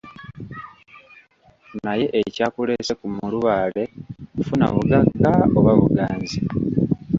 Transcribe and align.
Naye 1.83 2.05
ekyakuleese 2.21 2.93
ku 2.99 3.05
mulubaale 3.15 3.83
kufuna 4.35 4.65
bugagga 4.73 5.29
oba 5.57 5.71
buganzi? 5.81 6.39